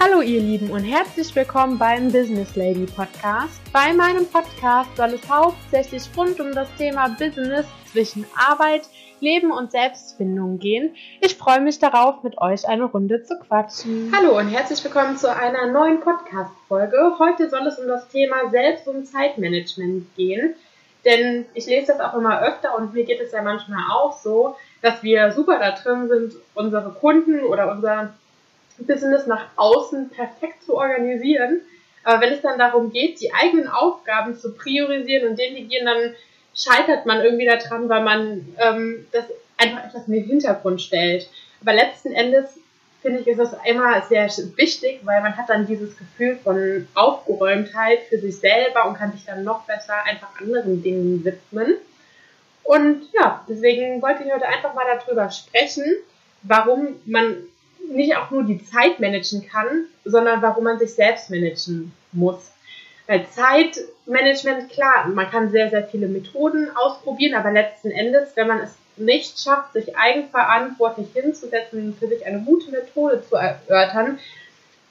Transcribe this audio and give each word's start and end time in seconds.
Hallo 0.00 0.20
ihr 0.20 0.40
Lieben 0.40 0.70
und 0.70 0.84
herzlich 0.84 1.34
willkommen 1.34 1.76
beim 1.76 2.12
Business 2.12 2.54
Lady 2.54 2.86
Podcast. 2.86 3.60
Bei 3.72 3.92
meinem 3.92 4.26
Podcast 4.26 4.96
soll 4.96 5.14
es 5.14 5.28
hauptsächlich 5.28 6.04
rund 6.16 6.38
um 6.38 6.52
das 6.52 6.68
Thema 6.78 7.08
Business 7.08 7.66
zwischen 7.90 8.24
Arbeit, 8.36 8.82
Leben 9.18 9.50
und 9.50 9.72
Selbstfindung 9.72 10.60
gehen. 10.60 10.94
Ich 11.20 11.34
freue 11.34 11.60
mich 11.60 11.80
darauf, 11.80 12.22
mit 12.22 12.38
euch 12.38 12.68
eine 12.68 12.84
Runde 12.84 13.24
zu 13.24 13.40
quatschen. 13.40 14.12
Hallo 14.16 14.38
und 14.38 14.46
herzlich 14.46 14.84
willkommen 14.84 15.16
zu 15.16 15.34
einer 15.34 15.66
neuen 15.66 15.98
Podcast-Folge. 15.98 17.16
Heute 17.18 17.50
soll 17.50 17.66
es 17.66 17.80
um 17.80 17.88
das 17.88 18.08
Thema 18.08 18.48
Selbst- 18.52 18.86
und 18.86 19.04
Zeitmanagement 19.04 20.14
gehen. 20.14 20.54
Denn 21.04 21.46
ich 21.54 21.66
lese 21.66 21.88
das 21.88 22.00
auch 22.00 22.14
immer 22.14 22.40
öfter 22.42 22.78
und 22.78 22.94
mir 22.94 23.02
geht 23.02 23.20
es 23.20 23.32
ja 23.32 23.42
manchmal 23.42 23.82
auch 23.90 24.16
so, 24.16 24.54
dass 24.80 25.02
wir 25.02 25.32
super 25.32 25.58
da 25.58 25.72
drin 25.72 26.06
sind, 26.06 26.34
unsere 26.54 26.90
Kunden 26.90 27.40
oder 27.40 27.72
unser 27.72 28.14
Business 28.84 29.26
nach 29.26 29.46
außen 29.56 30.10
perfekt 30.10 30.64
zu 30.64 30.76
organisieren. 30.76 31.60
Aber 32.04 32.22
wenn 32.22 32.32
es 32.32 32.42
dann 32.42 32.58
darum 32.58 32.92
geht, 32.92 33.20
die 33.20 33.32
eigenen 33.34 33.68
Aufgaben 33.68 34.36
zu 34.36 34.54
priorisieren 34.54 35.28
und 35.28 35.38
delegieren, 35.38 35.86
dann 35.86 36.14
scheitert 36.54 37.06
man 37.06 37.22
irgendwie 37.22 37.46
daran, 37.46 37.88
weil 37.88 38.02
man 38.02 38.54
ähm, 38.58 39.06
das 39.12 39.24
einfach 39.56 39.84
etwas 39.84 40.06
in 40.06 40.14
den 40.14 40.24
Hintergrund 40.24 40.80
stellt. 40.80 41.28
Aber 41.60 41.72
letzten 41.74 42.12
Endes 42.12 42.58
finde 43.02 43.20
ich, 43.20 43.26
ist 43.26 43.38
das 43.38 43.54
immer 43.64 44.02
sehr 44.02 44.28
wichtig, 44.56 45.00
weil 45.04 45.20
man 45.22 45.36
hat 45.36 45.48
dann 45.48 45.66
dieses 45.66 45.96
Gefühl 45.96 46.36
von 46.36 46.88
Aufgeräumtheit 46.94 48.00
für 48.08 48.18
sich 48.18 48.38
selber 48.38 48.88
und 48.88 48.94
kann 48.94 49.12
sich 49.12 49.24
dann 49.24 49.44
noch 49.44 49.64
besser 49.64 49.94
einfach 50.04 50.28
anderen 50.40 50.82
Dingen 50.82 51.24
widmen. 51.24 51.74
Und 52.64 53.02
ja, 53.14 53.44
deswegen 53.48 54.02
wollte 54.02 54.24
ich 54.24 54.32
heute 54.32 54.46
einfach 54.46 54.74
mal 54.74 54.84
darüber 54.98 55.30
sprechen, 55.30 55.84
warum 56.42 56.96
man 57.06 57.36
nicht 57.90 58.16
auch 58.16 58.30
nur 58.30 58.44
die 58.44 58.64
Zeit 58.64 59.00
managen 59.00 59.48
kann, 59.48 59.86
sondern 60.04 60.42
warum 60.42 60.64
man 60.64 60.78
sich 60.78 60.94
selbst 60.94 61.30
managen 61.30 61.92
muss. 62.12 62.52
Weil 63.06 63.26
Zeitmanagement, 63.26 64.70
klar, 64.70 65.08
man 65.08 65.30
kann 65.30 65.50
sehr, 65.50 65.70
sehr 65.70 65.84
viele 65.84 66.08
Methoden 66.08 66.68
ausprobieren, 66.76 67.34
aber 67.34 67.50
letzten 67.50 67.90
Endes, 67.90 68.30
wenn 68.34 68.48
man 68.48 68.60
es 68.60 68.74
nicht 68.98 69.40
schafft, 69.40 69.72
sich 69.72 69.96
eigenverantwortlich 69.96 71.08
hinzusetzen, 71.14 71.96
für 71.98 72.08
sich 72.08 72.26
eine 72.26 72.40
gute 72.40 72.70
Methode 72.70 73.22
zu 73.26 73.36
erörtern 73.36 74.18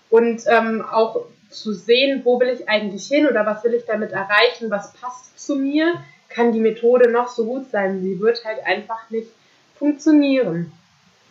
und 0.10 0.42
ähm, 0.48 0.84
auch 0.84 1.26
zu 1.50 1.74
sehen, 1.74 2.22
wo 2.24 2.40
will 2.40 2.50
ich 2.50 2.68
eigentlich 2.68 3.08
hin 3.08 3.28
oder 3.28 3.46
was 3.46 3.64
will 3.64 3.74
ich 3.74 3.86
damit 3.86 4.12
erreichen, 4.12 4.70
was 4.70 4.94
passt 4.94 5.40
zu 5.40 5.56
mir, 5.56 5.94
kann 6.30 6.52
die 6.52 6.60
Methode 6.60 7.10
noch 7.12 7.30
so 7.30 7.46
gut 7.46 7.70
sein, 7.72 8.02
sie 8.02 8.20
wird 8.20 8.44
halt 8.44 8.66
einfach 8.66 9.10
nicht 9.10 9.30
funktionieren. 9.76 10.72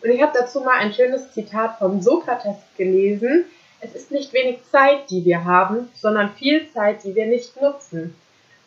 Und 0.01 0.09
ich 0.09 0.21
habe 0.21 0.37
dazu 0.37 0.61
mal 0.61 0.77
ein 0.77 0.93
schönes 0.93 1.31
Zitat 1.33 1.77
von 1.79 2.01
Sokrates 2.01 2.57
gelesen. 2.77 3.45
Es 3.79 3.95
ist 3.95 4.11
nicht 4.11 4.33
wenig 4.33 4.59
Zeit, 4.71 5.09
die 5.09 5.23
wir 5.25 5.45
haben, 5.45 5.89
sondern 5.95 6.33
viel 6.33 6.69
Zeit, 6.71 7.03
die 7.03 7.15
wir 7.15 7.25
nicht 7.25 7.59
nutzen. 7.61 8.15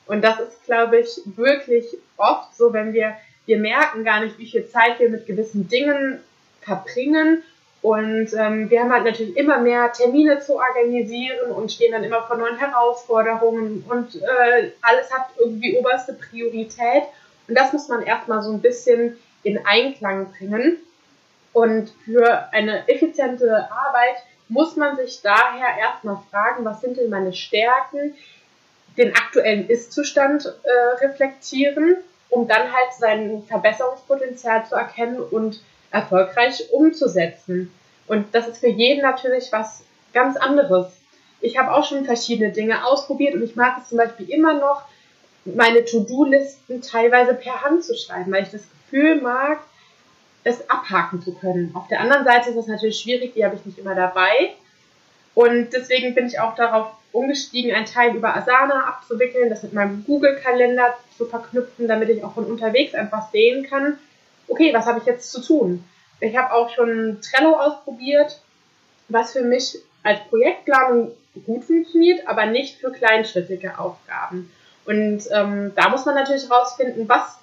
Und 0.07 0.23
das 0.23 0.41
ist, 0.41 0.65
glaube 0.65 0.99
ich, 0.99 1.21
wirklich 1.37 1.87
oft 2.17 2.55
so, 2.57 2.73
wenn 2.73 2.93
wir, 2.93 3.17
wir 3.47 3.59
merken 3.59 4.05
gar 4.05 4.21
nicht, 4.21 4.39
wie 4.39 4.51
viel 4.51 4.69
Zeit 4.69 4.99
wir 4.99 5.09
mit 5.09 5.27
gewissen 5.27 5.69
Dingen 5.69 6.21
verbringen. 6.63 7.43
Und 7.83 8.35
ähm, 8.37 8.69
wir 8.69 8.81
haben 8.81 8.93
halt 8.93 9.05
natürlich 9.05 9.37
immer 9.37 9.59
mehr 9.59 9.91
Termine 9.93 10.41
zu 10.41 10.57
organisieren 10.57 11.53
und 11.53 11.73
stehen 11.73 11.93
dann 11.93 12.05
immer 12.05 12.23
vor 12.23 12.37
neuen 12.37 12.59
Herausforderungen 12.59 13.85
und 13.89 14.17
äh, 14.17 14.73
alles 14.83 15.11
hat 15.11 15.29
irgendwie 15.39 15.79
oberste 15.79 16.13
Priorität. 16.13 17.05
Und 17.49 17.55
das 17.55 17.73
muss 17.73 17.89
man 17.89 18.03
erstmal 18.03 18.43
so 18.43 18.53
ein 18.53 18.61
bisschen 18.61 19.17
in 19.45 19.65
Einklang 19.65 20.31
bringen. 20.33 20.77
Und 21.53 21.91
für 22.05 22.53
eine 22.53 22.89
effiziente 22.89 23.69
Arbeit 23.71 24.17
muss 24.49 24.77
man 24.77 24.97
sich 24.97 25.21
daher 25.23 25.79
erstmal 25.79 26.19
fragen, 26.31 26.65
was 26.65 26.81
sind 26.81 26.97
denn 26.97 27.11
meine 27.11 27.33
Stärken, 27.33 28.15
den 28.97 29.15
aktuellen 29.15 29.69
Ist-Zustand 29.69 30.47
äh, 30.47 31.05
reflektieren, 31.05 31.97
um 32.29 32.47
dann 32.49 32.73
halt 32.73 32.93
sein 32.99 33.43
Verbesserungspotenzial 33.47 34.67
zu 34.67 34.75
erkennen 34.75 35.21
und 35.21 35.61
erfolgreich 35.91 36.71
umzusetzen. 36.73 37.73
Und 38.07 38.35
das 38.35 38.49
ist 38.49 38.59
für 38.59 38.69
jeden 38.69 39.03
natürlich 39.03 39.53
was 39.53 39.83
ganz 40.13 40.37
anderes. 40.37 40.93
Ich 41.41 41.59
habe 41.59 41.73
auch 41.73 41.85
schon 41.85 42.05
verschiedene 42.05 42.53
Dinge 42.53 42.85
ausprobiert 42.85 43.35
und 43.35 43.43
ich 43.43 43.57
mag 43.57 43.79
es 43.81 43.89
zum 43.89 43.99
Beispiel 43.99 44.29
immer 44.31 44.55
noch, 44.55 44.83
meine 45.45 45.85
To-Do-Listen 45.85 46.83
teilweise 46.83 47.35
per 47.35 47.63
Hand 47.63 47.85
zu 47.85 47.97
schreiben, 47.97 48.31
weil 48.31 48.43
ich 48.43 48.51
das 48.51 48.63
Gefühl 48.71 49.21
mag, 49.21 49.61
es 50.45 50.69
abhaken 50.71 51.23
zu 51.23 51.35
können. 51.35 51.71
Auf 51.75 51.89
der 51.89 52.01
anderen 52.01 52.25
Seite 52.25 52.51
ist 52.51 52.57
es 52.57 52.67
natürlich 52.67 52.99
schwierig, 52.99 53.35
die 53.35 53.45
habe 53.45 53.57
ich 53.57 53.67
nicht 53.67 53.79
immer 53.79 53.95
dabei. 53.95 54.55
Und 55.35 55.73
deswegen 55.73 56.15
bin 56.15 56.27
ich 56.27 56.41
auch 56.41 56.55
darauf 56.55 56.93
umgestiegen, 57.13 57.75
einen 57.75 57.87
Teil 57.87 58.15
über 58.15 58.37
Asana 58.37 58.85
abzuwickeln, 58.87 59.51
das 59.51 59.63
mit 59.63 59.73
meinem 59.73 60.05
Google-Kalender 60.05 60.95
zu 61.17 61.27
verknüpfen, 61.27 61.89
damit 61.89 62.09
ich 62.09 62.25
auch 62.25 62.35
von 62.35 62.45
unterwegs 62.45 62.95
einfach 62.95 63.31
sehen 63.31 63.67
kann, 63.69 63.99
okay, 64.49 64.73
was 64.73 64.87
habe 64.87 64.99
ich 64.99 65.07
jetzt 65.07 65.31
zu 65.31 65.41
tun? 65.41 65.85
Ich 66.21 66.37
habe 66.37 66.53
auch 66.53 66.71
schon 66.71 67.19
Trello 67.23 67.55
ausprobiert, 67.55 68.41
was 69.09 69.33
für 69.33 69.43
mich 69.43 69.79
als 70.03 70.21
Projektplanung 70.29 71.13
gut 71.47 71.65
funktioniert, 71.65 72.27
aber 72.27 72.47
nicht 72.47 72.79
für 72.79 72.91
kleinschrittige 72.91 73.79
Aufgaben. 73.79 74.51
Und 74.85 75.23
ähm, 75.33 75.73
da 75.75 75.89
muss 75.89 76.05
man 76.05 76.15
natürlich 76.15 76.51
rausfinden, 76.51 77.09
was 77.09 77.39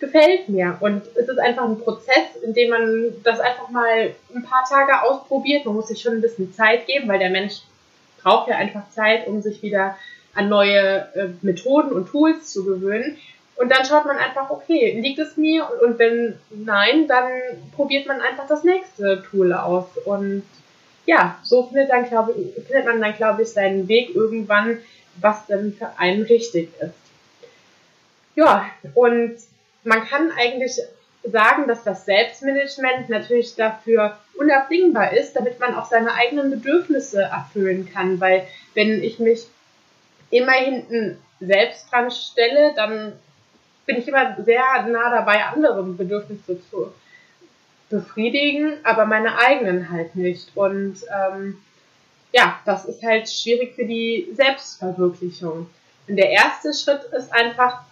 gefällt 0.00 0.48
mir. 0.48 0.76
Und 0.80 1.02
es 1.14 1.28
ist 1.28 1.38
einfach 1.38 1.64
ein 1.64 1.78
Prozess, 1.78 2.36
in 2.42 2.54
dem 2.54 2.70
man 2.70 3.14
das 3.22 3.38
einfach 3.38 3.68
mal 3.68 4.14
ein 4.34 4.42
paar 4.42 4.64
Tage 4.68 5.02
ausprobiert. 5.02 5.64
Man 5.66 5.74
muss 5.74 5.88
sich 5.88 6.00
schon 6.00 6.14
ein 6.14 6.20
bisschen 6.22 6.52
Zeit 6.52 6.86
geben, 6.86 7.08
weil 7.08 7.18
der 7.18 7.30
Mensch 7.30 7.60
braucht 8.22 8.48
ja 8.48 8.56
einfach 8.56 8.90
Zeit, 8.90 9.26
um 9.26 9.40
sich 9.42 9.62
wieder 9.62 9.96
an 10.34 10.48
neue 10.48 11.08
äh, 11.14 11.28
Methoden 11.42 11.92
und 11.92 12.08
Tools 12.08 12.50
zu 12.52 12.64
gewöhnen. 12.64 13.16
Und 13.56 13.70
dann 13.70 13.84
schaut 13.84 14.06
man 14.06 14.16
einfach, 14.16 14.48
okay, 14.48 14.98
liegt 15.00 15.18
es 15.18 15.36
mir? 15.36 15.68
Und, 15.70 15.90
und 15.90 15.98
wenn 15.98 16.38
nein, 16.50 17.06
dann 17.06 17.30
probiert 17.76 18.06
man 18.06 18.20
einfach 18.20 18.46
das 18.46 18.64
nächste 18.64 19.22
Tool 19.30 19.52
aus. 19.52 19.84
Und 20.06 20.44
ja, 21.04 21.38
so 21.42 21.64
findet, 21.64 21.90
dann, 21.90 22.08
glaub, 22.08 22.34
findet 22.34 22.86
man 22.86 23.00
dann, 23.00 23.14
glaube 23.14 23.42
ich, 23.42 23.48
seinen 23.48 23.86
Weg 23.88 24.14
irgendwann, 24.14 24.78
was 25.16 25.46
dann 25.46 25.74
für 25.74 25.90
einen 25.98 26.22
richtig 26.22 26.70
ist. 26.80 26.94
Ja, 28.34 28.70
und 28.94 29.36
man 29.84 30.06
kann 30.06 30.30
eigentlich 30.32 30.80
sagen, 31.24 31.68
dass 31.68 31.84
das 31.84 32.06
Selbstmanagement 32.06 33.08
natürlich 33.08 33.54
dafür 33.54 34.18
unabdingbar 34.38 35.12
ist, 35.12 35.34
damit 35.36 35.60
man 35.60 35.74
auch 35.74 35.84
seine 35.84 36.14
eigenen 36.14 36.50
Bedürfnisse 36.50 37.22
erfüllen 37.22 37.88
kann. 37.92 38.20
Weil 38.20 38.46
wenn 38.74 39.02
ich 39.02 39.18
mich 39.18 39.46
immer 40.30 40.52
hinten 40.52 41.18
selbst 41.40 41.90
dran 41.90 42.10
stelle, 42.10 42.72
dann 42.74 43.12
bin 43.86 43.98
ich 43.98 44.08
immer 44.08 44.36
sehr 44.44 44.62
nah 44.88 45.10
dabei, 45.10 45.44
andere 45.44 45.82
Bedürfnisse 45.82 46.58
zu 46.70 46.92
befriedigen, 47.90 48.78
aber 48.84 49.04
meine 49.04 49.36
eigenen 49.38 49.90
halt 49.90 50.14
nicht. 50.14 50.56
Und 50.56 50.98
ähm, 51.12 51.58
ja, 52.32 52.60
das 52.64 52.84
ist 52.84 53.02
halt 53.02 53.28
schwierig 53.28 53.74
für 53.74 53.84
die 53.84 54.28
Selbstverwirklichung. 54.34 55.68
Und 56.06 56.16
der 56.16 56.30
erste 56.30 56.72
Schritt 56.72 57.02
ist 57.12 57.32
einfach, 57.32 57.82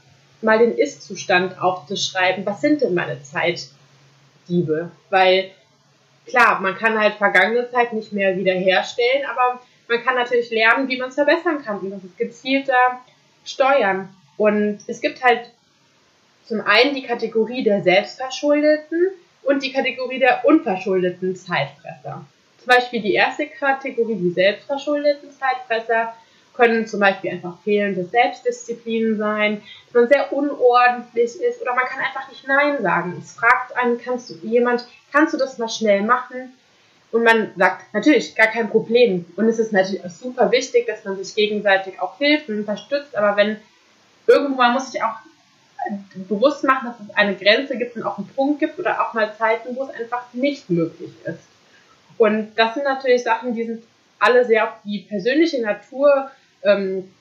mal 0.42 0.58
den 0.58 0.76
Ist-Zustand 0.76 1.60
aufzuschreiben. 1.60 2.46
Was 2.46 2.60
sind 2.60 2.82
denn 2.82 2.94
meine 2.94 3.22
Zeitdiebe? 3.22 4.90
Weil 5.10 5.50
klar, 6.26 6.60
man 6.60 6.76
kann 6.76 6.98
halt 6.98 7.14
vergangene 7.14 7.70
Zeit 7.70 7.92
nicht 7.92 8.12
mehr 8.12 8.36
wiederherstellen, 8.36 9.24
aber 9.30 9.60
man 9.88 10.02
kann 10.04 10.14
natürlich 10.14 10.50
lernen, 10.50 10.88
wie 10.88 10.98
man 10.98 11.08
es 11.08 11.14
verbessern 11.14 11.64
kann. 11.64 11.78
Und 11.80 11.90
das 11.90 12.04
ist 12.04 12.18
gezielter 12.18 13.00
Steuern. 13.44 14.08
Und 14.36 14.80
es 14.86 15.00
gibt 15.00 15.24
halt 15.24 15.50
zum 16.46 16.60
einen 16.60 16.94
die 16.94 17.02
Kategorie 17.02 17.62
der 17.62 17.82
Selbstverschuldeten 17.82 19.08
und 19.42 19.62
die 19.62 19.72
Kategorie 19.72 20.18
der 20.18 20.44
unverschuldeten 20.44 21.34
Zeitfresser. 21.36 22.24
Zum 22.58 22.66
Beispiel 22.66 23.02
die 23.02 23.14
erste 23.14 23.46
Kategorie, 23.46 24.16
die 24.16 24.30
selbstverschuldeten 24.30 25.30
Zeitfresser, 25.32 26.14
können 26.58 26.86
zum 26.86 27.00
Beispiel 27.00 27.30
einfach 27.30 27.56
fehlende 27.62 28.04
Selbstdisziplin 28.04 29.16
sein, 29.16 29.62
dass 29.86 29.94
man 29.94 30.08
sehr 30.08 30.32
unordentlich 30.32 31.40
ist 31.40 31.62
oder 31.62 31.74
man 31.74 31.84
kann 31.84 32.00
einfach 32.00 32.28
nicht 32.28 32.46
Nein 32.46 32.82
sagen. 32.82 33.16
Es 33.22 33.32
fragt 33.32 33.76
einen, 33.76 33.98
kannst 33.98 34.28
du 34.28 34.34
jemand, 34.42 34.86
kannst 35.12 35.32
du 35.32 35.38
das 35.38 35.56
mal 35.58 35.68
schnell 35.68 36.02
machen? 36.02 36.52
Und 37.10 37.22
man 37.22 37.52
sagt, 37.56 37.94
natürlich, 37.94 38.34
gar 38.34 38.48
kein 38.48 38.68
Problem. 38.68 39.24
Und 39.36 39.48
es 39.48 39.58
ist 39.58 39.72
natürlich 39.72 40.04
auch 40.04 40.10
super 40.10 40.50
wichtig, 40.50 40.86
dass 40.86 41.04
man 41.04 41.16
sich 41.16 41.34
gegenseitig 41.34 42.00
auch 42.02 42.18
hilft 42.18 42.48
und 42.48 42.58
unterstützt. 42.58 43.16
Aber 43.16 43.36
wenn 43.36 43.56
irgendwann 44.26 44.74
muss 44.74 44.92
ich 44.92 45.02
auch 45.02 45.14
bewusst 46.28 46.64
machen, 46.64 46.88
dass 46.88 47.08
es 47.08 47.16
eine 47.16 47.36
Grenze 47.36 47.78
gibt 47.78 47.96
und 47.96 48.02
auch 48.02 48.18
einen 48.18 48.28
Punkt 48.28 48.58
gibt 48.58 48.78
oder 48.78 49.00
auch 49.00 49.14
mal 49.14 49.32
Zeiten, 49.38 49.74
wo 49.76 49.84
es 49.84 49.90
einfach 49.90 50.34
nicht 50.34 50.68
möglich 50.68 51.12
ist. 51.24 51.38
Und 52.18 52.52
das 52.56 52.74
sind 52.74 52.84
natürlich 52.84 53.22
Sachen, 53.22 53.54
die 53.54 53.64
sind 53.64 53.84
alle 54.18 54.44
sehr 54.44 54.64
auf 54.64 54.74
die 54.84 54.98
persönliche 54.98 55.62
Natur 55.62 56.30
ähm, 56.62 57.12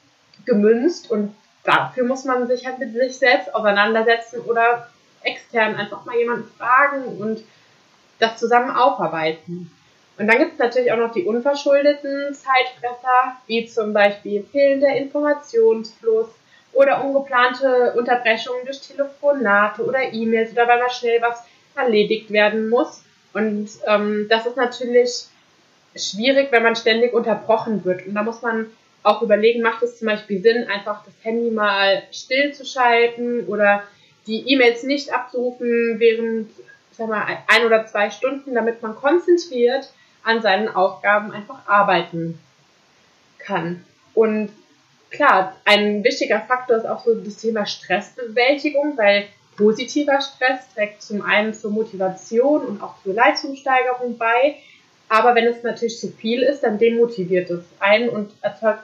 gemünzt 0.46 1.12
und 1.12 1.36
dafür 1.64 2.06
muss 2.06 2.24
man 2.24 2.48
sich 2.48 2.66
halt 2.66 2.80
mit 2.80 2.94
sich 2.94 3.18
selbst 3.18 3.54
auseinandersetzen 3.54 4.40
oder 4.42 4.90
extern 5.24 5.76
einfach 5.76 6.06
mal 6.06 6.18
jemanden 6.18 6.50
fragen 6.58 7.04
und 7.20 7.44
das 8.20 8.38
zusammen 8.38 8.72
aufarbeiten. 8.72 9.72
Und 10.18 10.28
dann 10.28 10.40
gibt 10.40 10.54
es 10.54 10.60
natürlich 10.60 10.92
auch 10.92 10.98
noch 10.98 11.12
die 11.12 11.26
unverschuldeten 11.26 12.34
Zeitfresser, 12.34 13.38
wie 13.46 13.68
zum 13.68 13.94
Beispiel 13.94 14.44
fehlender 14.52 14.96
Informationsfluss 14.96 16.30
oder 16.74 17.04
ungeplante 17.04 17.94
Unterbrechungen 17.96 18.66
durch 18.66 18.82
Telefonate 18.82 19.84
oder 19.84 20.14
E-Mails 20.14 20.54
oder 20.54 20.68
weil 20.68 20.80
mal 20.80 20.90
schnell 20.90 21.22
was 21.22 21.44
erledigt 21.76 22.32
werden 22.32 22.70
muss. 22.70 23.04
Und 23.34 23.70
ähm, 23.86 24.28
das 24.30 24.48
ist 24.48 24.58
natürlich 24.58 25.28
schwierig, 25.96 26.52
wenn 26.52 26.64
man 26.64 26.76
ständig 26.76 27.14
unterbrochen 27.14 27.86
wird. 27.86 28.08
Und 28.08 28.16
da 28.16 28.24
muss 28.24 28.42
man 28.42 28.68
auch 29.08 29.22
überlegen, 29.22 29.62
macht 29.62 29.82
es 29.84 29.98
zum 29.98 30.08
Beispiel 30.08 30.42
Sinn, 30.42 30.68
einfach 30.68 31.04
das 31.06 31.14
Handy 31.24 31.50
mal 31.50 32.04
stillzuschalten 32.12 33.48
oder 33.48 33.84
die 34.28 34.52
E-Mails 34.52 34.84
nicht 34.84 35.14
abzurufen 35.14 35.96
während, 36.00 36.52
sag 36.92 37.08
mal, 37.08 37.26
ein 37.48 37.66
oder 37.66 37.86
zwei 37.86 38.10
Stunden, 38.10 38.54
damit 38.54 38.82
man 38.82 38.96
konzentriert 38.96 39.92
an 40.24 40.42
seinen 40.42 40.68
Aufgaben 40.68 41.32
einfach 41.32 41.68
arbeiten 41.68 42.38
kann. 43.40 43.86
Und 44.14 44.50
klar, 45.10 45.56
ein 45.64 46.04
wichtiger 46.04 46.42
Faktor 46.42 46.78
ist 46.78 46.86
auch 46.86 47.06
so 47.06 47.16
das 47.16 47.38
Thema 47.38 47.66
Stressbewältigung, 47.66 48.98
weil 48.98 49.28
positiver 49.56 50.20
Stress 50.20 50.74
trägt 50.76 51.02
zum 51.02 51.22
einen 51.22 51.54
zur 51.54 51.72
Motivation 51.72 52.66
und 52.66 52.84
auch 52.84 53.02
zur 53.04 53.14
Leistungssteigerung 53.14 54.18
bei. 54.18 54.58
Aber 55.08 55.34
wenn 55.36 55.48
es 55.48 55.64
natürlich 55.64 55.98
zu 55.98 56.10
viel 56.10 56.44
ist, 56.44 56.62
dann 56.62 56.78
demotiviert 56.78 57.50
es 57.50 57.64
einen 57.80 58.10
und 58.10 58.34
erzeugt 58.42 58.84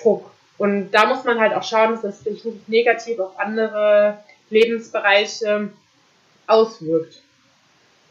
Druck. 0.00 0.30
Und 0.58 0.90
da 0.92 1.06
muss 1.06 1.24
man 1.24 1.38
halt 1.38 1.52
auch 1.52 1.62
schauen, 1.62 1.92
dass 1.94 2.04
es 2.04 2.20
sich 2.20 2.44
nicht 2.44 2.68
negativ 2.68 3.18
auf 3.18 3.38
andere 3.38 4.18
Lebensbereiche 4.50 5.70
auswirkt. 6.46 7.20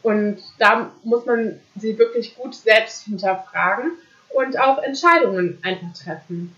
Und 0.02 0.38
da 0.58 0.92
muss 1.02 1.26
man 1.26 1.58
sie 1.74 1.98
wirklich 1.98 2.36
gut 2.36 2.54
selbst 2.54 3.04
hinterfragen 3.04 3.92
und 4.28 4.58
auch 4.60 4.78
Entscheidungen 4.78 5.58
einfach 5.62 5.92
treffen. 6.00 6.54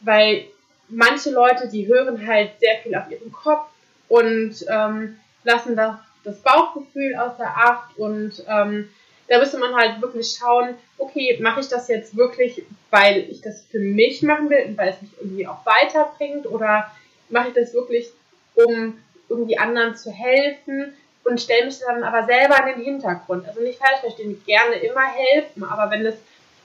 Weil 0.00 0.44
manche 0.88 1.30
Leute, 1.30 1.68
die 1.68 1.88
hören 1.88 2.24
halt 2.26 2.52
sehr 2.60 2.78
viel 2.82 2.94
auf 2.94 3.10
ihren 3.10 3.32
Kopf 3.32 3.66
und 4.08 4.54
ähm, 4.68 5.16
lassen 5.42 5.74
da 5.74 6.04
das 6.22 6.38
Bauchgefühl 6.40 7.16
außer 7.16 7.46
Acht 7.46 7.96
und 7.98 8.44
ähm, 8.46 8.88
da 9.28 9.38
müsste 9.38 9.58
man 9.58 9.74
halt 9.74 10.00
wirklich 10.02 10.36
schauen, 10.38 10.74
okay, 10.98 11.38
mache 11.40 11.60
ich 11.60 11.68
das 11.68 11.88
jetzt 11.88 12.16
wirklich, 12.16 12.64
weil 12.90 13.26
ich 13.30 13.40
das 13.40 13.62
für 13.70 13.78
mich 13.78 14.22
machen 14.22 14.50
will 14.50 14.64
und 14.66 14.78
weil 14.78 14.90
es 14.90 15.02
mich 15.02 15.10
irgendwie 15.20 15.46
auch 15.46 15.64
weiterbringt 15.64 16.46
oder 16.46 16.90
mache 17.28 17.48
ich 17.48 17.54
das 17.54 17.72
wirklich, 17.72 18.10
um 18.54 18.98
irgendwie 19.28 19.58
anderen 19.58 19.96
zu 19.96 20.10
helfen 20.10 20.94
und 21.24 21.40
stelle 21.40 21.66
mich 21.66 21.78
dann 21.78 22.02
aber 22.02 22.26
selber 22.26 22.58
in 22.66 22.74
den 22.76 22.84
Hintergrund. 22.84 23.46
Also 23.46 23.60
nicht 23.60 23.78
falsch 23.78 24.00
verstehen, 24.00 24.42
gerne 24.44 24.74
immer 24.76 25.06
helfen, 25.06 25.64
aber 25.64 25.90
wenn 25.90 26.04
es 26.04 26.16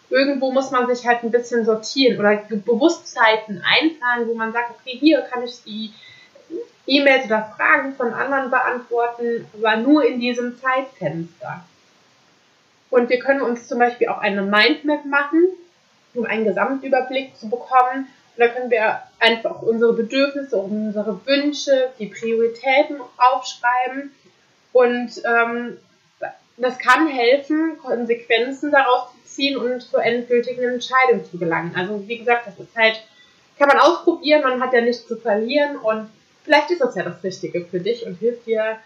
irgendwo 0.09 0.51
muss 0.51 0.71
man 0.71 0.88
sich 0.88 1.06
halt 1.06 1.24
ein 1.24 1.31
bisschen 1.31 1.65
sortieren 1.65 2.19
oder 2.19 2.36
Bewusstheiten 2.50 3.62
einplanen, 3.63 4.27
wo 4.27 4.33
man 4.33 4.54
sagt, 4.54 4.71
okay, 4.71 4.98
hier 4.98 5.21
kann 5.21 5.44
ich 5.44 5.63
die 5.63 5.92
E-Mails 6.86 7.25
oder 7.25 7.54
Fragen 7.56 7.94
von 7.95 8.13
anderen 8.13 8.50
beantworten, 8.50 9.45
aber 9.57 9.75
nur 9.77 10.06
in 10.06 10.19
diesem 10.19 10.57
Zeitfenster. 10.57 11.65
Und 12.89 13.09
wir 13.09 13.19
können 13.19 13.41
uns 13.41 13.67
zum 13.67 13.79
Beispiel 13.79 14.07
auch 14.07 14.19
eine 14.19 14.41
Mindmap 14.41 15.05
machen, 15.05 15.49
um 16.13 16.25
einen 16.25 16.45
Gesamtüberblick 16.45 17.35
zu 17.35 17.49
bekommen. 17.49 18.07
Und 18.35 18.39
da 18.39 18.47
können 18.47 18.71
wir 18.71 19.01
einfach 19.19 19.61
unsere 19.61 19.93
Bedürfnisse, 19.93 20.57
unsere 20.57 21.25
Wünsche, 21.25 21.89
die 21.99 22.07
Prioritäten 22.07 22.97
aufschreiben 23.17 24.11
und 24.73 25.09
ähm, 25.25 25.77
das 26.57 26.77
kann 26.79 27.07
helfen, 27.07 27.77
Konsequenzen 27.77 28.71
daraus 28.71 29.11
zu 29.11 29.35
ziehen 29.35 29.57
und 29.57 29.81
zur 29.81 30.03
endgültigen 30.03 30.63
Entscheidung 30.63 31.23
zu 31.25 31.37
gelangen. 31.37 31.73
Also 31.75 32.07
wie 32.07 32.17
gesagt, 32.17 32.47
das 32.47 32.59
ist 32.59 32.75
halt, 32.75 33.01
kann 33.57 33.67
man 33.67 33.79
ausprobieren, 33.79 34.41
man 34.41 34.61
hat 34.61 34.73
ja 34.73 34.81
nichts 34.81 35.07
zu 35.07 35.17
verlieren 35.17 35.77
und 35.77 36.09
vielleicht 36.43 36.71
ist 36.71 36.81
das 36.81 36.95
ja 36.95 37.03
das 37.03 37.23
Richtige 37.23 37.65
für 37.65 37.79
dich 37.79 38.05
und 38.05 38.15
hilft 38.15 38.47
dir 38.47 38.77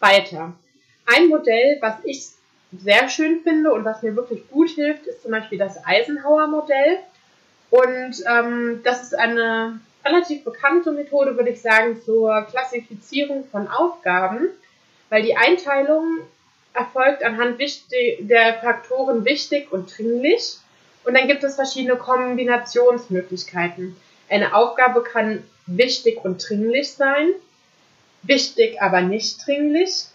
weiter. 0.00 0.52
Ein 1.06 1.28
Modell, 1.28 1.78
was 1.80 1.94
ich 2.04 2.28
sehr 2.78 3.08
schön 3.08 3.40
finde 3.42 3.72
und 3.72 3.84
was 3.84 4.02
mir 4.02 4.16
wirklich 4.16 4.48
gut 4.50 4.70
hilft, 4.70 5.06
ist 5.06 5.22
zum 5.22 5.30
Beispiel 5.30 5.58
das 5.58 5.84
Eisenhower-Modell. 5.84 6.98
Und 7.70 8.22
ähm, 8.28 8.80
das 8.84 9.02
ist 9.02 9.14
eine 9.14 9.80
relativ 10.04 10.44
bekannte 10.44 10.92
Methode, 10.92 11.36
würde 11.36 11.50
ich 11.50 11.62
sagen, 11.62 12.00
zur 12.02 12.42
Klassifizierung 12.50 13.44
von 13.50 13.68
Aufgaben 13.68 14.48
weil 15.12 15.22
die 15.22 15.36
Einteilung 15.36 16.20
erfolgt 16.72 17.22
anhand 17.22 17.60
der 18.20 18.54
Faktoren 18.54 19.26
wichtig 19.26 19.70
und 19.70 19.94
dringlich 19.94 20.56
und 21.04 21.12
dann 21.12 21.28
gibt 21.28 21.44
es 21.44 21.56
verschiedene 21.56 21.96
Kombinationsmöglichkeiten. 21.96 23.94
Eine 24.30 24.54
Aufgabe 24.54 25.02
kann 25.02 25.44
wichtig 25.66 26.24
und 26.24 26.38
dringlich 26.48 26.92
sein, 26.94 27.28
wichtig 28.22 28.80
aber 28.80 29.02
nicht 29.02 29.46
dringlich, 29.46 30.06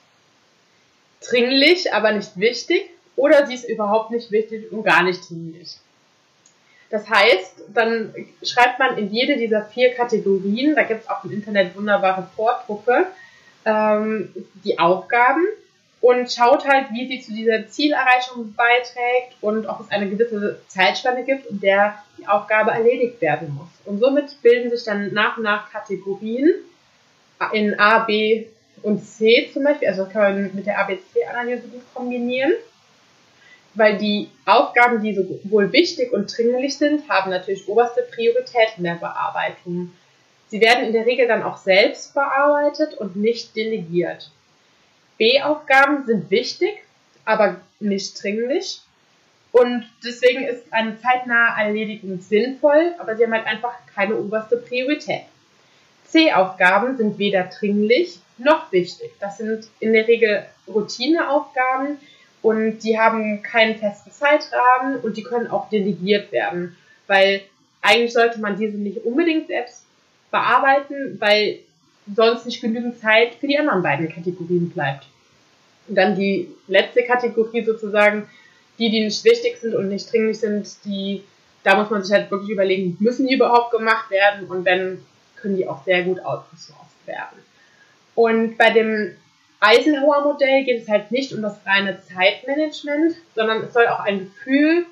dringlich 1.29 1.93
aber 1.93 2.11
nicht 2.11 2.39
wichtig 2.39 2.89
oder 3.15 3.45
sie 3.47 3.55
ist 3.55 3.67
überhaupt 3.67 4.11
nicht 4.11 4.31
wichtig 4.31 4.71
und 4.71 4.83
gar 4.83 5.03
nicht 5.03 5.29
dringlich. 5.29 5.77
Das 6.89 7.09
heißt, 7.09 7.63
dann 7.73 8.13
schreibt 8.43 8.79
man 8.79 8.97
in 8.97 9.11
jede 9.11 9.37
dieser 9.37 9.65
vier 9.65 9.93
Kategorien, 9.93 10.75
da 10.75 10.83
gibt 10.83 11.03
es 11.03 11.09
auch 11.09 11.23
im 11.25 11.31
Internet 11.31 11.75
wunderbare 11.75 12.27
Vordrucke, 12.35 13.07
ähm, 13.65 14.33
die 14.63 14.79
Aufgaben 14.79 15.45
und 15.99 16.31
schaut 16.31 16.65
halt, 16.65 16.87
wie 16.91 17.07
sie 17.07 17.19
zu 17.19 17.33
dieser 17.33 17.67
Zielerreichung 17.67 18.53
beiträgt 18.53 19.35
und 19.41 19.65
ob 19.67 19.81
es 19.81 19.91
eine 19.91 20.09
gewisse 20.09 20.61
Zeitspanne 20.67 21.25
gibt, 21.25 21.47
in 21.47 21.59
der 21.59 22.01
die 22.17 22.27
Aufgabe 22.27 22.71
erledigt 22.71 23.19
werden 23.19 23.53
muss. 23.53 23.67
Und 23.83 23.99
somit 23.99 24.41
bilden 24.41 24.69
sich 24.69 24.83
dann 24.85 25.13
nach 25.13 25.37
und 25.37 25.43
nach 25.43 25.69
Kategorien 25.71 26.53
in 27.51 27.77
A, 27.79 27.99
B 27.99 28.45
und 28.83 29.03
C 29.03 29.49
zum 29.53 29.63
Beispiel, 29.63 29.87
also 29.87 30.05
kann 30.05 30.21
man 30.21 30.55
mit 30.55 30.65
der 30.65 30.79
ABC-Analyse 30.79 31.67
gut 31.67 31.83
kombinieren, 31.93 32.53
weil 33.73 33.97
die 33.97 34.29
Aufgaben, 34.45 35.01
die 35.01 35.13
sowohl 35.13 35.71
wichtig 35.71 36.11
und 36.11 36.35
dringlich 36.35 36.77
sind, 36.77 37.07
haben 37.09 37.29
natürlich 37.29 37.67
oberste 37.67 38.01
Priorität 38.03 38.69
in 38.77 38.83
der 38.83 38.95
Bearbeitung. 38.95 39.93
Sie 40.47 40.61
werden 40.61 40.85
in 40.85 40.93
der 40.93 41.05
Regel 41.05 41.27
dann 41.27 41.43
auch 41.43 41.57
selbst 41.57 42.13
bearbeitet 42.13 42.93
und 42.95 43.15
nicht 43.15 43.55
delegiert. 43.55 44.31
B-Aufgaben 45.17 46.05
sind 46.05 46.29
wichtig, 46.31 46.83
aber 47.25 47.61
nicht 47.79 48.21
dringlich. 48.21 48.81
Und 49.51 49.85
deswegen 50.03 50.43
ist 50.43 50.71
eine 50.71 50.99
zeitnahe 50.99 51.59
Erledigung 51.59 52.19
sinnvoll, 52.21 52.93
aber 52.99 53.15
sie 53.15 53.23
haben 53.23 53.33
halt 53.33 53.47
einfach 53.47 53.73
keine 53.93 54.15
oberste 54.15 54.57
Priorität. 54.57 55.23
C-Aufgaben 56.09 56.97
sind 56.97 57.17
weder 57.17 57.43
dringlich 57.43 58.19
noch 58.37 58.71
wichtig. 58.71 59.11
Das 59.19 59.37
sind 59.37 59.67
in 59.79 59.93
der 59.93 60.07
Regel 60.07 60.45
Routineaufgaben 60.67 61.97
und 62.41 62.79
die 62.79 62.99
haben 62.99 63.41
keinen 63.41 63.75
festen 63.75 64.11
Zeitrahmen 64.11 64.99
und 65.01 65.17
die 65.17 65.23
können 65.23 65.47
auch 65.47 65.69
delegiert 65.69 66.31
werden, 66.31 66.75
weil 67.07 67.41
eigentlich 67.81 68.13
sollte 68.13 68.39
man 68.39 68.57
diese 68.57 68.77
nicht 68.77 69.03
unbedingt 69.05 69.47
selbst 69.47 69.83
bearbeiten, 70.31 71.17
weil 71.19 71.59
sonst 72.15 72.45
nicht 72.45 72.61
genügend 72.61 72.99
Zeit 72.99 73.35
für 73.35 73.47
die 73.47 73.57
anderen 73.57 73.83
beiden 73.83 74.09
Kategorien 74.09 74.69
bleibt. 74.69 75.05
Und 75.87 75.95
dann 75.95 76.15
die 76.15 76.49
letzte 76.67 77.03
Kategorie 77.03 77.63
sozusagen, 77.63 78.29
die, 78.77 78.89
die 78.89 79.03
nicht 79.03 79.23
wichtig 79.23 79.57
sind 79.57 79.75
und 79.75 79.89
nicht 79.89 80.11
dringlich 80.11 80.39
sind, 80.39 80.67
die, 80.85 81.23
da 81.63 81.75
muss 81.75 81.89
man 81.89 82.03
sich 82.03 82.13
halt 82.13 82.29
wirklich 82.29 82.51
überlegen, 82.51 82.97
müssen 82.99 83.27
die 83.27 83.35
überhaupt 83.35 83.71
gemacht 83.71 84.09
werden 84.11 84.47
und 84.47 84.65
wenn, 84.65 85.03
können 85.41 85.57
die 85.57 85.67
auch 85.67 85.83
sehr 85.83 86.03
gut 86.03 86.19
outgesourced 86.23 87.05
werden. 87.05 87.37
Und 88.15 88.57
bei 88.57 88.71
dem 88.71 89.15
Eisenhower-Modell 89.59 90.63
geht 90.65 90.83
es 90.83 90.89
halt 90.89 91.11
nicht 91.11 91.33
um 91.33 91.41
das 91.41 91.57
reine 91.65 91.99
Zeitmanagement, 92.01 93.15
sondern 93.35 93.63
es 93.63 93.73
soll 93.73 93.87
auch 93.87 94.01
ein 94.01 94.19
Gefühl 94.19 94.85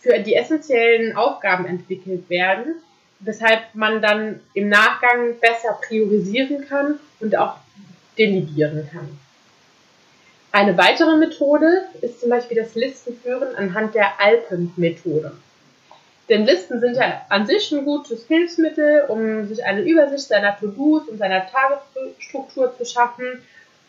für 0.00 0.18
die 0.18 0.34
essentiellen 0.34 1.16
Aufgaben 1.16 1.66
entwickelt 1.66 2.28
werden, 2.28 2.76
weshalb 3.20 3.74
man 3.74 4.02
dann 4.02 4.40
im 4.54 4.68
Nachgang 4.68 5.38
besser 5.40 5.78
priorisieren 5.86 6.66
kann 6.68 7.00
und 7.20 7.36
auch 7.36 7.56
delegieren 8.18 8.88
kann. 8.92 9.18
Eine 10.52 10.78
weitere 10.78 11.16
Methode 11.16 11.84
ist 12.00 12.20
zum 12.20 12.30
Beispiel 12.30 12.56
das 12.56 12.74
Listenführen 12.74 13.54
anhand 13.56 13.94
der 13.94 14.20
Alpen-Methode. 14.20 15.32
Denn 16.28 16.44
Listen 16.44 16.80
sind 16.80 16.96
ja 16.96 17.22
an 17.28 17.46
sich 17.46 17.70
ein 17.72 17.84
gutes 17.84 18.26
Hilfsmittel, 18.26 19.04
um 19.08 19.46
sich 19.46 19.64
eine 19.64 19.82
Übersicht 19.82 20.28
seiner 20.28 20.58
To-Dos 20.58 21.08
und 21.08 21.18
seiner 21.18 21.46
Tagesstruktur 21.46 22.76
zu 22.76 22.84
schaffen. 22.84 23.42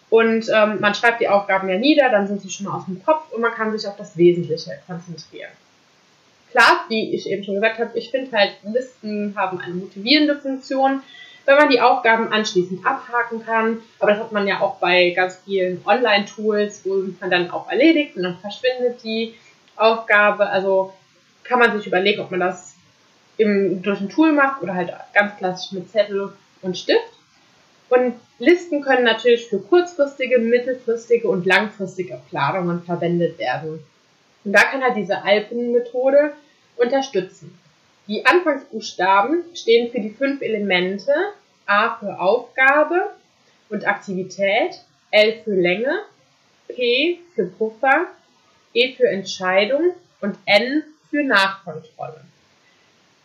Und 0.10 0.48
ähm, 0.54 0.80
man 0.80 0.94
schreibt 0.94 1.20
die 1.20 1.28
Aufgaben 1.28 1.68
ja 1.68 1.78
nieder, 1.78 2.10
dann 2.10 2.28
sind 2.28 2.42
sie 2.42 2.50
schon 2.50 2.68
mal 2.68 2.78
aus 2.78 2.86
dem 2.86 3.04
Kopf 3.04 3.32
und 3.34 3.42
man 3.42 3.52
kann 3.52 3.78
sich 3.78 3.88
auf 3.88 3.98
das 3.98 4.16
Wesentliche 4.16 4.80
konzentrieren 4.86 5.52
klar, 6.58 6.86
wie 6.90 7.14
ich 7.14 7.30
eben 7.30 7.44
schon 7.44 7.56
gesagt 7.56 7.80
habe, 7.80 7.98
ich 7.98 8.10
finde 8.10 8.36
halt, 8.36 8.54
Listen 8.64 9.34
haben 9.36 9.60
eine 9.60 9.76
motivierende 9.76 10.38
Funktion, 10.38 11.04
wenn 11.46 11.56
man 11.56 11.70
die 11.70 11.80
Aufgaben 11.80 12.32
anschließend 12.32 12.86
abhaken 12.86 13.46
kann. 13.46 13.80
Aber 14.00 14.12
das 14.12 14.20
hat 14.20 14.32
man 14.32 14.48
ja 14.48 14.60
auch 14.60 14.80
bei 14.80 15.12
ganz 15.12 15.40
vielen 15.46 15.82
Online-Tools, 15.86 16.82
wo 16.86 17.04
man 17.20 17.30
dann 17.30 17.52
auch 17.52 17.70
erledigt 17.70 18.18
und 18.18 18.24
dann 18.24 18.38
verschwindet 18.40 19.04
die 19.04 19.36
Aufgabe. 19.76 20.48
Also 20.48 20.94
kann 21.48 21.60
man 21.60 21.76
sich 21.78 21.88
überlegen, 21.88 22.22
ob 22.22 22.32
man 22.32 22.40
das 22.40 22.76
im, 23.38 23.82
durch 23.82 24.02
ein 24.02 24.10
Tool 24.10 24.32
macht 24.32 24.62
oder 24.62 24.74
halt 24.74 24.94
ganz 25.14 25.38
klassisch 25.38 25.72
mit 25.72 25.90
Zettel 25.90 26.34
und 26.62 26.78
Stift. 26.78 27.14
Und 27.90 28.16
Listen 28.40 28.82
können 28.82 29.04
natürlich 29.04 29.48
für 29.48 29.60
kurzfristige, 29.60 30.40
mittelfristige 30.40 31.28
und 31.28 31.46
langfristige 31.46 32.22
Planungen 32.30 32.84
verwendet 32.84 33.40
werden. 33.40 33.84
Und 34.44 34.54
da 34.54 34.62
kann 34.62 34.84
halt 34.84 34.96
diese 34.96 35.24
Alpenmethode 35.24 36.34
unterstützen. 36.76 37.58
Die 38.08 38.26
Anfangsbuchstaben 38.26 39.44
stehen 39.56 39.92
für 39.92 40.00
die 40.00 40.12
fünf 40.12 40.42
Elemente. 40.42 41.12
A 41.66 41.98
für 41.98 42.20
Aufgabe 42.22 43.12
und 43.70 43.86
Aktivität, 43.86 44.82
L 45.12 45.42
für 45.44 45.54
Länge, 45.54 46.00
P 46.70 47.20
für 47.36 47.46
Puffer, 47.46 48.08
E 48.74 48.94
für 48.96 49.10
Entscheidung 49.10 49.92
und 50.22 50.38
N 50.46 50.84
für 51.10 51.24
Nachkontrolle. 51.24 52.22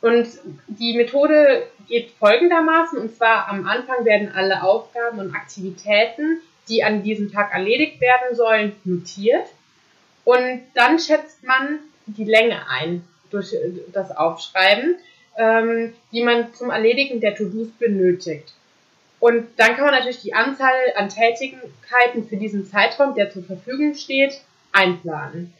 Und 0.00 0.26
die 0.66 0.94
Methode 0.94 1.64
geht 1.88 2.10
folgendermaßen, 2.18 2.98
und 2.98 3.14
zwar 3.14 3.48
am 3.48 3.66
Anfang 3.66 4.04
werden 4.04 4.32
alle 4.34 4.62
Aufgaben 4.62 5.20
und 5.20 5.34
Aktivitäten, 5.34 6.40
die 6.68 6.82
an 6.82 7.02
diesem 7.02 7.32
Tag 7.32 7.52
erledigt 7.52 8.00
werden 8.00 8.34
sollen, 8.34 8.72
notiert. 8.84 9.46
Und 10.24 10.62
dann 10.74 10.98
schätzt 10.98 11.44
man 11.44 11.78
die 12.06 12.24
Länge 12.24 12.68
ein 12.68 13.04
durch 13.30 13.54
das 13.92 14.14
Aufschreiben, 14.16 14.96
ähm, 15.36 15.94
die 16.12 16.22
man 16.22 16.52
zum 16.54 16.70
Erledigen 16.70 17.20
der 17.20 17.34
To-Dos 17.34 17.68
benötigt. 17.78 18.52
Und 19.20 19.46
dann 19.56 19.76
kann 19.76 19.84
man 19.84 19.94
natürlich 19.94 20.20
die 20.20 20.34
Anzahl 20.34 20.74
an 20.96 21.08
Tätigkeiten 21.08 22.28
für 22.28 22.36
diesen 22.36 22.66
Zeitraum, 22.66 23.14
der 23.14 23.30
zur 23.30 23.44
Verfügung 23.44 23.94
steht, 23.94 24.40
einplanen. 24.72 25.54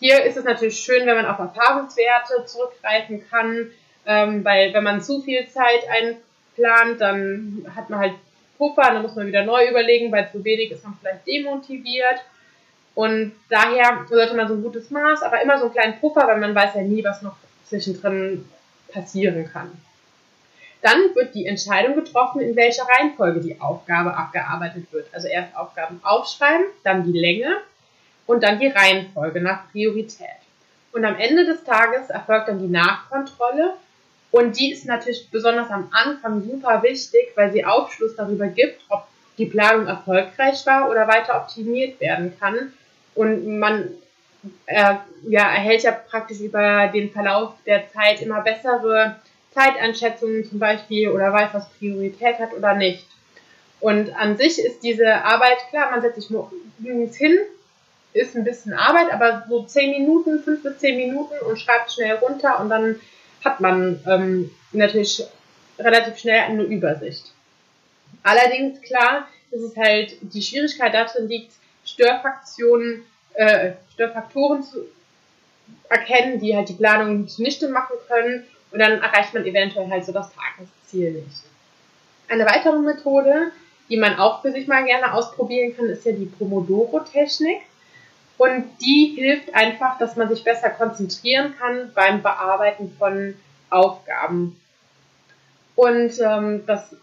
Hier 0.00 0.24
ist 0.24 0.36
es 0.36 0.44
natürlich 0.44 0.78
schön, 0.78 1.06
wenn 1.06 1.16
man 1.16 1.26
auf 1.26 1.38
Erfahrungswerte 1.38 2.44
zurückgreifen 2.46 3.28
kann, 3.28 3.70
ähm, 4.06 4.44
weil 4.44 4.72
wenn 4.72 4.84
man 4.84 5.02
zu 5.02 5.20
viel 5.22 5.48
Zeit 5.48 5.88
einplant, 5.88 7.00
dann 7.00 7.66
hat 7.74 7.90
man 7.90 7.98
halt 7.98 8.14
Puffer, 8.56 8.92
dann 8.92 9.02
muss 9.02 9.14
man 9.14 9.26
wieder 9.26 9.44
neu 9.44 9.68
überlegen, 9.68 10.12
weil 10.12 10.30
zu 10.30 10.44
wenig 10.44 10.70
ist 10.70 10.84
man 10.84 10.96
vielleicht 11.00 11.26
demotiviert. 11.26 12.20
Und 12.94 13.32
daher 13.48 14.04
sollte 14.08 14.34
man 14.34 14.48
so 14.48 14.54
ein 14.54 14.62
gutes 14.62 14.90
Maß, 14.90 15.22
aber 15.22 15.40
immer 15.40 15.58
so 15.58 15.66
einen 15.66 15.74
kleinen 15.74 16.00
Puffer, 16.00 16.26
weil 16.26 16.40
man 16.40 16.54
weiß 16.54 16.74
ja 16.74 16.82
nie, 16.82 17.04
was 17.04 17.22
noch 17.22 17.36
zwischendrin 17.64 18.48
passieren 18.92 19.48
kann. 19.52 19.70
Dann 20.82 21.14
wird 21.14 21.34
die 21.34 21.46
Entscheidung 21.46 21.96
getroffen, 21.96 22.40
in 22.40 22.56
welcher 22.56 22.84
Reihenfolge 22.84 23.40
die 23.40 23.60
Aufgabe 23.60 24.16
abgearbeitet 24.16 24.92
wird. 24.92 25.06
Also 25.12 25.28
erst 25.28 25.56
Aufgaben 25.56 26.00
aufschreiben, 26.02 26.66
dann 26.84 27.04
die 27.04 27.18
Länge 27.18 27.58
und 28.28 28.42
dann 28.44 28.60
die 28.60 28.68
Reihenfolge 28.68 29.40
nach 29.40 29.72
Priorität. 29.72 30.28
Und 30.92 31.04
am 31.04 31.16
Ende 31.16 31.44
des 31.44 31.64
Tages 31.64 32.10
erfolgt 32.10 32.48
dann 32.48 32.60
die 32.60 32.68
Nachkontrolle 32.68 33.72
und 34.30 34.58
die 34.58 34.72
ist 34.72 34.86
natürlich 34.86 35.28
besonders 35.30 35.70
am 35.70 35.90
Anfang 35.90 36.42
super 36.42 36.82
wichtig, 36.82 37.32
weil 37.34 37.50
sie 37.50 37.64
Aufschluss 37.64 38.14
darüber 38.14 38.46
gibt, 38.46 38.80
ob 38.90 39.06
die 39.38 39.46
Planung 39.46 39.86
erfolgreich 39.86 40.64
war 40.66 40.90
oder 40.90 41.08
weiter 41.08 41.36
optimiert 41.36 42.00
werden 42.00 42.36
kann. 42.38 42.72
Und 43.14 43.58
man 43.58 43.88
äh, 44.66 44.94
ja, 45.26 45.42
erhält 45.42 45.82
ja 45.82 45.92
praktisch 45.92 46.40
über 46.40 46.88
den 46.88 47.10
Verlauf 47.10 47.54
der 47.64 47.88
Zeit 47.90 48.20
immer 48.20 48.42
bessere 48.42 49.16
Zeiteinschätzungen 49.54 50.44
zum 50.44 50.58
Beispiel 50.58 51.08
oder 51.08 51.32
weiß, 51.32 51.50
was 51.52 51.70
Priorität 51.78 52.38
hat 52.38 52.52
oder 52.52 52.74
nicht. 52.74 53.06
Und 53.80 54.14
an 54.14 54.36
sich 54.36 54.58
ist 54.58 54.82
diese 54.82 55.14
Arbeit, 55.24 55.56
klar, 55.70 55.90
man 55.90 56.02
setzt 56.02 56.20
sich 56.20 56.30
morgens 56.30 57.16
hin, 57.16 57.38
ist 58.12 58.34
ein 58.36 58.44
bisschen 58.44 58.72
Arbeit, 58.72 59.12
aber 59.12 59.44
so 59.48 59.64
10 59.64 59.90
Minuten, 59.90 60.42
5 60.42 60.62
bis 60.62 60.78
10 60.78 60.96
Minuten 60.96 61.34
und 61.46 61.58
schreibt 61.58 61.92
schnell 61.92 62.16
runter 62.16 62.60
und 62.60 62.68
dann 62.68 63.00
hat 63.44 63.60
man 63.60 64.00
ähm, 64.06 64.50
natürlich 64.72 65.24
relativ 65.78 66.18
schnell 66.18 66.40
eine 66.40 66.62
Übersicht. 66.62 67.32
Allerdings, 68.22 68.80
klar, 68.82 69.28
ist 69.50 69.62
es 69.62 69.76
halt, 69.76 70.16
die 70.20 70.42
Schwierigkeit 70.42 70.94
darin 70.94 71.28
liegt, 71.28 71.52
Störfaktionen, 71.84 73.04
äh, 73.34 73.72
Störfaktoren 73.94 74.62
zu 74.62 74.86
erkennen, 75.88 76.40
die 76.40 76.54
halt 76.56 76.68
die 76.68 76.74
Planung 76.74 77.28
zunichte 77.28 77.68
machen 77.68 77.96
können 78.08 78.44
und 78.70 78.78
dann 78.78 79.00
erreicht 79.00 79.32
man 79.34 79.46
eventuell 79.46 79.88
halt 79.88 80.04
so 80.04 80.12
das 80.12 80.30
Tagesziel 80.34 81.12
nicht. 81.12 81.42
Eine 82.28 82.44
weitere 82.44 82.78
Methode, 82.78 83.52
die 83.88 83.96
man 83.96 84.18
auch 84.18 84.42
für 84.42 84.52
sich 84.52 84.66
mal 84.66 84.84
gerne 84.84 85.14
ausprobieren 85.14 85.74
kann, 85.76 85.86
ist 85.86 86.04
ja 86.04 86.12
die 86.12 86.26
Pomodoro-Technik. 86.26 87.62
Und 88.38 88.64
die 88.80 89.14
hilft 89.16 89.52
einfach, 89.54 89.98
dass 89.98 90.16
man 90.16 90.28
sich 90.28 90.44
besser 90.44 90.70
konzentrieren 90.70 91.54
kann 91.58 91.90
beim 91.94 92.22
Bearbeiten 92.22 92.94
von 92.96 93.34
Aufgaben. 93.68 94.58
Und 95.74 96.12
ähm, 96.20 96.64
das, 96.66 96.94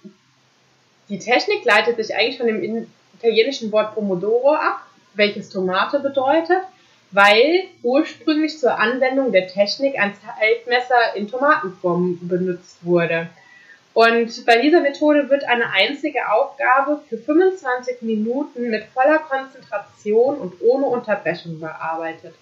die 1.10 1.20
Technik 1.20 1.64
leitet 1.66 1.98
sich 1.98 2.16
eigentlich 2.16 2.38
von 2.38 2.48
dem 2.48 2.88
italienischen 3.20 3.72
Wort 3.72 3.94
Pomodoro 3.94 4.54
ab, 4.54 4.82
welches 5.14 5.50
Tomate 5.50 6.00
bedeutet, 6.00 6.64
weil 7.12 7.66
ursprünglich 7.84 8.58
zur 8.58 8.80
Anwendung 8.80 9.32
der 9.32 9.48
Technik 9.48 10.00
ein 10.00 10.14
Zeitmesser 10.14 11.16
in 11.16 11.30
Tomatenform 11.30 12.20
benutzt 12.28 12.78
wurde. 12.82 13.30
Und 13.96 14.46
bei 14.46 14.60
dieser 14.62 14.82
Methode 14.82 15.30
wird 15.30 15.46
eine 15.46 15.72
einzige 15.72 16.30
Aufgabe 16.30 17.00
für 17.08 17.18
25 17.18 18.02
Minuten 18.02 18.70
mit 18.70 18.84
voller 18.94 19.20
Konzentration 19.20 20.36
und 20.36 20.62
ohne 20.62 20.86
Unterbrechung 20.88 21.62
bearbeitet. 21.62 22.36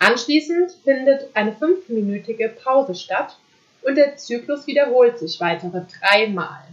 Anschließend 0.00 0.72
findet 0.82 1.28
eine 1.34 1.52
fünfminütige 1.52 2.48
Pause 2.48 2.96
statt 2.96 3.36
und 3.82 3.94
der 3.94 4.16
Zyklus 4.16 4.66
wiederholt 4.66 5.20
sich 5.20 5.38
weitere 5.38 5.82
dreimal. 6.00 6.64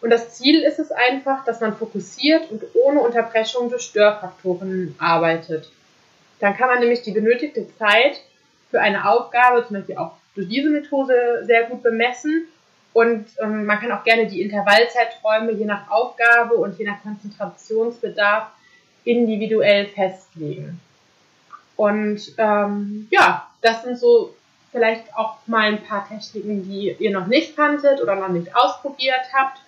Und 0.00 0.10
das 0.10 0.34
Ziel 0.36 0.62
ist 0.62 0.78
es 0.78 0.92
einfach, 0.92 1.44
dass 1.44 1.60
man 1.60 1.76
fokussiert 1.76 2.48
und 2.48 2.62
ohne 2.74 3.00
Unterbrechung 3.00 3.70
durch 3.70 3.82
Störfaktoren 3.82 4.94
arbeitet. 5.00 5.68
Dann 6.38 6.56
kann 6.56 6.68
man 6.68 6.78
nämlich 6.78 7.02
die 7.02 7.10
benötigte 7.10 7.66
Zeit 7.76 8.20
für 8.70 8.80
eine 8.80 9.10
Aufgabe 9.10 9.66
zum 9.66 9.78
Beispiel 9.78 9.96
auch 9.96 10.12
durch 10.36 10.48
diese 10.48 10.70
Methode 10.70 11.42
sehr 11.44 11.64
gut 11.64 11.82
bemessen 11.82 12.46
und 12.92 13.26
ähm, 13.42 13.64
man 13.64 13.80
kann 13.80 13.92
auch 13.92 14.04
gerne 14.04 14.26
die 14.26 14.42
Intervallzeiträume 14.42 15.52
je 15.52 15.64
nach 15.64 15.90
Aufgabe 15.90 16.54
und 16.54 16.78
je 16.78 16.84
nach 16.84 17.02
Konzentrationsbedarf 17.02 18.48
individuell 19.04 19.86
festlegen. 19.86 20.80
Und 21.76 22.20
ähm, 22.38 23.08
ja, 23.10 23.48
das 23.62 23.82
sind 23.82 23.98
so 23.98 24.34
vielleicht 24.70 25.14
auch 25.16 25.36
mal 25.46 25.68
ein 25.68 25.82
paar 25.82 26.06
Techniken, 26.08 26.64
die 26.64 26.96
ihr 26.98 27.10
noch 27.10 27.26
nicht 27.26 27.56
kanntet 27.56 28.00
oder 28.00 28.14
noch 28.14 28.28
nicht 28.28 28.54
ausprobiert 28.54 29.22
habt. 29.32 29.58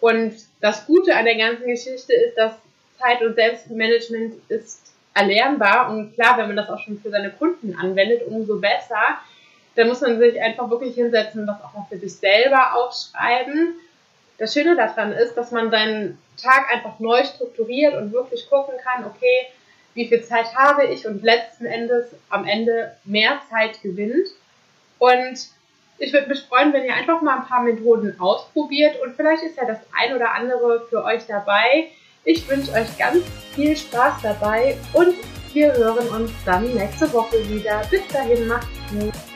Und 0.00 0.34
das 0.60 0.86
Gute 0.86 1.14
an 1.14 1.24
der 1.24 1.36
ganzen 1.36 1.66
Geschichte 1.66 2.12
ist, 2.14 2.36
dass 2.36 2.52
Zeit- 2.98 3.22
und 3.22 3.34
Selbstmanagement 3.34 4.34
ist 4.48 4.92
erlernbar. 5.14 5.90
Und 5.90 6.14
klar, 6.14 6.38
wenn 6.38 6.48
man 6.48 6.56
das 6.56 6.68
auch 6.68 6.78
schon 6.78 7.00
für 7.00 7.10
seine 7.10 7.30
Kunden 7.30 7.76
anwendet, 7.76 8.22
umso 8.26 8.58
besser 8.58 9.18
da 9.74 9.84
muss 9.84 10.00
man 10.00 10.18
sich 10.18 10.40
einfach 10.40 10.68
wirklich 10.70 10.94
hinsetzen 10.94 11.46
das 11.46 11.62
auch 11.62 11.72
mal 11.74 11.86
für 11.88 11.98
sich 11.98 12.14
selber 12.14 12.74
aufschreiben. 12.74 13.74
Das 14.38 14.52
Schöne 14.54 14.76
daran 14.76 15.12
ist, 15.12 15.34
dass 15.34 15.50
man 15.50 15.70
seinen 15.70 16.18
Tag 16.36 16.72
einfach 16.72 16.98
neu 16.98 17.24
strukturiert 17.24 17.94
und 17.94 18.12
wirklich 18.12 18.48
gucken 18.48 18.74
kann, 18.82 19.04
okay, 19.04 19.46
wie 19.94 20.08
viel 20.08 20.22
Zeit 20.24 20.54
habe 20.54 20.86
ich 20.86 21.06
und 21.06 21.22
letzten 21.22 21.66
Endes 21.66 22.06
am 22.28 22.46
Ende 22.46 22.96
mehr 23.04 23.40
Zeit 23.50 23.82
gewinnt. 23.82 24.28
Und 24.98 25.48
ich 25.98 26.12
würde 26.12 26.28
mich 26.28 26.42
freuen, 26.42 26.72
wenn 26.72 26.84
ihr 26.84 26.94
einfach 26.94 27.20
mal 27.20 27.38
ein 27.38 27.46
paar 27.46 27.62
Methoden 27.62 28.18
ausprobiert 28.18 29.00
und 29.02 29.14
vielleicht 29.14 29.42
ist 29.42 29.56
ja 29.56 29.64
das 29.66 29.78
ein 29.96 30.14
oder 30.14 30.34
andere 30.34 30.86
für 30.88 31.04
euch 31.04 31.26
dabei. 31.26 31.88
Ich 32.24 32.48
wünsche 32.48 32.72
euch 32.72 32.98
ganz 32.98 33.24
viel 33.54 33.76
Spaß 33.76 34.22
dabei 34.22 34.76
und 34.92 35.14
wir 35.52 35.72
hören 35.74 36.08
uns 36.08 36.30
dann 36.44 36.72
nächste 36.74 37.12
Woche 37.12 37.36
wieder. 37.48 37.82
Bis 37.90 38.06
dahin, 38.08 38.46
macht's 38.46 38.68
gut. 38.90 39.31